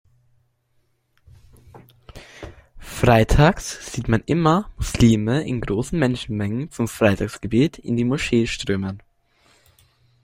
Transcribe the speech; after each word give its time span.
Freitags 2.79 3.93
sieht 3.93 4.07
man 4.07 4.23
immer 4.25 4.71
Muslime 4.77 5.45
in 5.47 5.61
großen 5.61 5.99
Menschenmengen 5.99 6.71
zum 6.71 6.87
Freitagsgebet 6.87 7.77
in 7.77 7.97
die 7.97 8.03
Moschee 8.03 8.47
strömen. 8.47 9.03